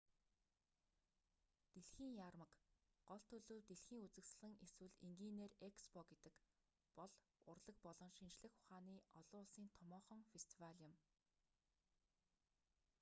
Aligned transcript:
дэлхийн 1.73 2.13
яармаг 2.27 2.51
гол 3.07 3.21
төлөв 3.29 3.61
дэлхийн 3.69 4.05
үзэсгэлэн 4.05 4.53
эсвэл 4.65 4.95
энгийнээр 5.07 5.53
экспо 5.69 5.99
гэдэг 6.11 6.35
бол 6.97 7.13
урлаг 7.51 7.77
болон 7.85 8.11
шинжлэх 8.17 8.53
ухааны 8.59 8.95
олон 9.19 9.41
улсын 9.45 9.67
томоохон 9.77 10.19
фестивал 10.31 10.75
юм 10.87 10.93